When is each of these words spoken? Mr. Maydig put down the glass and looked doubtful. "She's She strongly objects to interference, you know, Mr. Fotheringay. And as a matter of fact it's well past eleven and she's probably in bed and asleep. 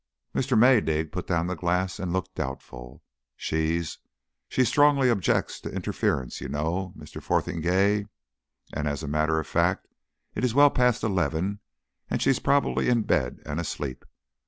Mr. 0.33 0.57
Maydig 0.57 1.11
put 1.11 1.27
down 1.27 1.45
the 1.45 1.53
glass 1.55 1.99
and 1.99 2.11
looked 2.11 2.33
doubtful. 2.33 3.03
"She's 3.35 3.99
She 4.49 4.65
strongly 4.65 5.11
objects 5.11 5.61
to 5.61 5.71
interference, 5.71 6.41
you 6.41 6.49
know, 6.49 6.91
Mr. 6.97 7.21
Fotheringay. 7.21 8.07
And 8.73 8.87
as 8.87 9.03
a 9.03 9.07
matter 9.07 9.39
of 9.39 9.45
fact 9.45 9.85
it's 10.33 10.55
well 10.55 10.71
past 10.71 11.03
eleven 11.03 11.59
and 12.09 12.19
she's 12.19 12.39
probably 12.39 12.89
in 12.89 13.03
bed 13.03 13.41
and 13.45 13.59
asleep. 13.59 14.03